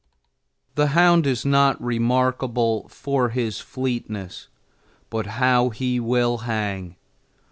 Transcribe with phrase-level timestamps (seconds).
[0.73, 4.47] The hound is not remarkable for his fleetness,
[5.11, 6.95] but how he will hang!